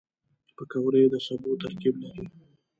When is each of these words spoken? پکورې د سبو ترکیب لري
پکورې 0.55 1.03
د 1.13 1.15
سبو 1.25 1.51
ترکیب 1.61 1.95
لري 2.03 2.23